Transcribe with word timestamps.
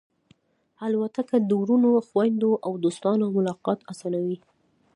الوتکه 0.85 1.37
د 1.41 1.49
وروڼو، 1.61 1.91
خوېندو 2.07 2.51
او 2.65 2.71
دوستانو 2.85 3.25
ملاقات 3.37 3.79
آسانوي. 3.91 4.37